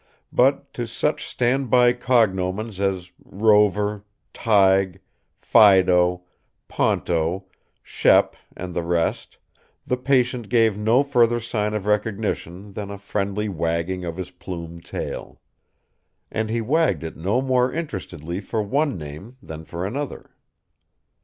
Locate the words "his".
14.17-14.31